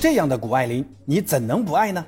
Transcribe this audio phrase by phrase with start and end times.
[0.00, 2.02] 这样的谷爱凌，你怎能不爱呢？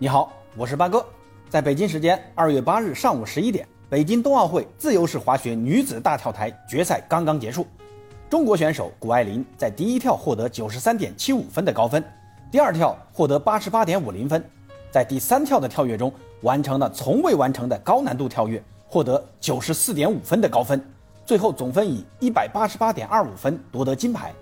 [0.00, 1.06] 你好，我是八哥。
[1.48, 7.64] 在北京时间二月八日上午十一点，北京冬奥会自由式滑雪女子大跳台决赛刚刚结束。
[8.28, 12.02] 中国选手谷爱凌在第一跳获得九十三点七五分的高分，
[12.50, 14.44] 第二跳获得八十八点五零分，
[14.90, 20.84] 在第三跳的跳跃中完成了从未完成的高难度跳跃，获得九十四点五分的高分，
[21.24, 24.34] 最后总分以一百八十八点二五分夺得金牌。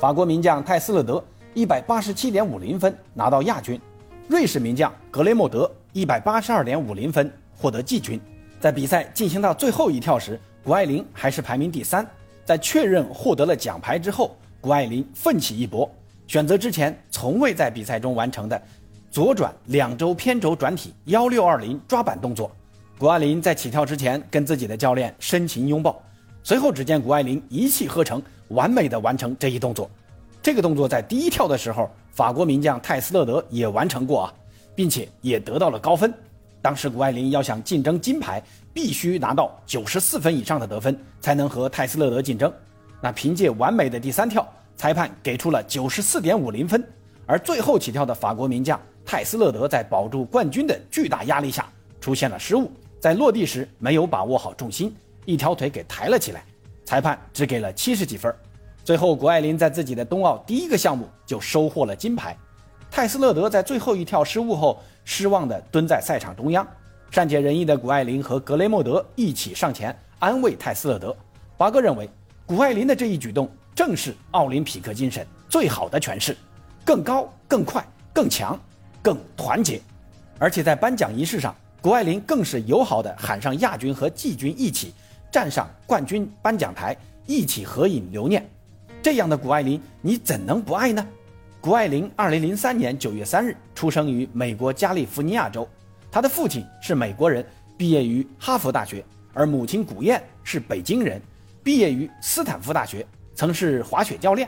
[0.00, 1.22] 法国名将泰斯勒德。
[1.58, 3.80] 一百八十七点五零分拿到亚军，
[4.28, 8.20] 瑞士名将格雷莫德一百八十二点五零分获得季军。
[8.60, 12.06] 在比赛进行到最后一跳时，谷爱凌还是排名第三。
[12.44, 15.90] 在确认获得了奖牌之后，谷爱凌奋起一搏，
[16.28, 18.62] 选择之前从未在比赛中完成的
[19.10, 22.48] 左转两周偏轴转体幺六二零抓板动作。
[22.98, 26.00] 谷爱凌在起跳之前跟自己的教练深情拥抱，
[26.44, 29.90] 随后只见谷爱凌一气呵成，完美的完成这一动作。
[30.48, 34.32] 这个动作在第一跳的时候，法国名将泰斯勒德也完成过啊，
[34.74, 36.10] 并且也得到了高分。
[36.62, 42.50] 当时谷爱凌要想竞争金牌，必须拿到九十四分以上的得分，才能和泰斯勒德竞争。
[43.02, 46.82] 那凭借完美的第三跳，裁判给出了九十四点五零分。
[47.26, 56.42] 而最后起跳的法国名将泰斯勒德在保住冠军的巨大压力下出现了失误，在落地时没有把握好重心，一条腿给抬了起来，
[56.86, 58.34] 裁判只给了七十几分。
[58.88, 62.34] 最后，谷爱凌在自己的冬奥第一个项目就收获了金牌。
[62.90, 66.66] 泰斯勒德在最后一跳失误后，失望地蹲在赛场中央。
[67.10, 71.14] 善解人意的谷爱凌和格雷莫德一起上前安慰泰斯勒德。
[71.58, 72.08] 华哥认为，
[72.46, 76.34] 谷爱凌的这一举动正是奥林匹克精神最好的诠释：
[76.82, 78.58] 更高、更快、更强、
[79.02, 79.78] 更团结。
[80.38, 84.94] 而且在颁奖仪式上，谷爱凌更是友好地喊上亚军和季军一起
[85.30, 88.48] 站上冠军颁奖台，一起合影留念。
[89.08, 91.02] 这样的谷爱凌，你怎能不爱呢？
[91.62, 95.66] 谷爱凌二零零三年九月三日出生于美国加利福尼亚州，
[96.10, 97.42] 她的父亲是美国人，
[97.78, 101.18] 毕业于哈佛大学，而母亲古燕是北京人，
[101.62, 104.46] 毕业于斯坦福大学，曾是滑雪教练。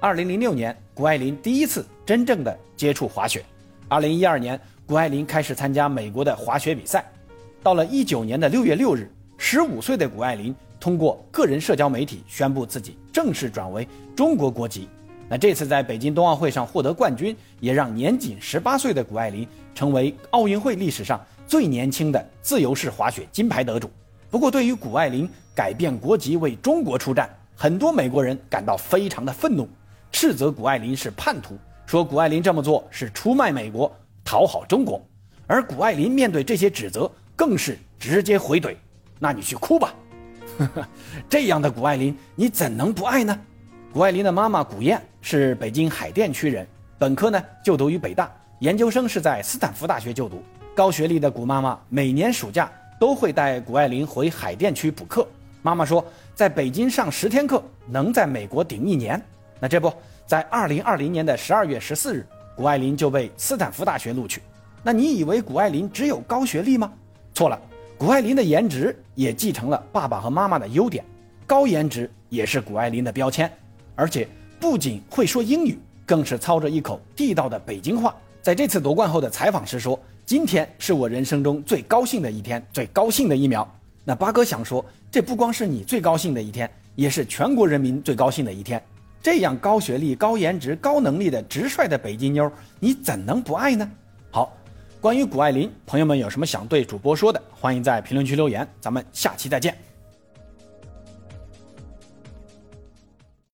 [0.00, 3.44] 二零零六年，谷爱凌第一次真正的接触滑雪。
[3.88, 7.04] 二零一二年，谷爱凌开始参加美国的滑雪比赛。
[7.62, 10.56] 到了一九年的六月六日，十五岁的谷爱凌。
[10.80, 14.88] 通过个人社交媒体宣布自己正式转为中国国籍。
[15.28, 23.90] 那这次在北京冬奥会上获得冠军，也让年仅十八岁的谷爱凌成为奥运会历史上最年轻的自由式滑雪金牌得主。
[24.30, 29.68] 不过，对于谷爱凌改变国籍为中国出战，很多美国人感到非常的愤怒，
[30.12, 33.94] 斥责谷爱凌是叛徒，说谷爱凌这么做是出卖美国、
[34.24, 35.02] 讨好中国。
[35.46, 38.74] 而谷爱凌面对这些指责，更是直接回怼
[39.18, 39.94] ：“那你去哭吧。”
[41.28, 43.38] 这样的谷爱凌，你怎能不爱呢？
[43.92, 46.66] 谷爱凌的妈妈谷燕是北京海淀区人，
[46.98, 48.30] 本科呢就读于北大，
[48.60, 50.42] 研究生是在斯坦福大学就读。
[50.74, 52.70] 高学历的谷妈妈每年暑假
[53.00, 55.26] 都会带谷爱凌回海淀区补课。
[55.62, 56.04] 妈妈说，
[56.34, 59.20] 在北京上十天课，能在美国顶一年。
[59.58, 59.92] 那这不
[60.26, 62.26] 在二零二零年的十二月十四日，
[62.56, 64.40] 谷爱凌就被斯坦福大学录取。
[64.82, 66.92] 那你以为谷爱凌只有高学历吗？
[67.34, 67.60] 错了。
[67.98, 71.04] 谷爱凌的颜值也继承了爸爸和妈妈的优点，
[71.48, 73.50] 高颜值也是谷爱凌的标签，
[73.96, 74.28] 而且
[74.60, 75.76] 不仅会说英语，
[76.06, 78.14] 更是操着一口地道的北京话。
[78.40, 83.68] 在这次夺冠后的采访时说：“今天是我人生中最高兴的一天，最高兴的一秒。”
[84.06, 88.80] 那八哥想说，这不光是你最高兴的一天，也是全国人民最高兴的一天。
[89.20, 92.48] 这样高学历、高颜值、高能力的直率的北京妞，
[92.78, 93.90] 你怎能不爱呢？
[95.00, 99.87] 关于谷爱凌，朋友们有什么想对主播说的，欢迎在评论区留言，咱们下期再见。